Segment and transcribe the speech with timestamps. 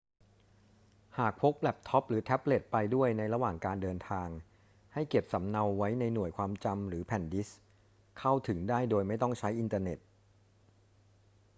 [1.17, 4.27] หากพกแล็ปท็อปหรือแท็บเล็ตไปด้วยในระหว่างเดินทาง
[4.93, 7.57] ให้เก็บสำเนาไว้ในหน่วยความจำหรือแผ่นดิสก์
[8.19, 9.99] เข้าถึงได้โดยไม่ต้องใช้อินเทอร์เน็ต